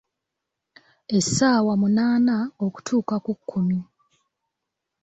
[1.17, 3.79] Essaawa munaana okutuuka ku kkumi.